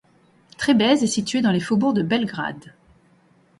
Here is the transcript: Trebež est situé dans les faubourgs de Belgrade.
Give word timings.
Trebež 0.57 1.03
est 1.03 1.05
situé 1.05 1.41
dans 1.43 1.51
les 1.51 1.59
faubourgs 1.59 1.93
de 1.93 2.01
Belgrade. 2.01 2.73